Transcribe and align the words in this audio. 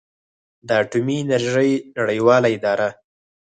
د 0.67 0.69
اټومي 0.81 1.15
انرژۍ 1.23 1.71
نړیواله 1.97 2.47
اداره 2.57 2.89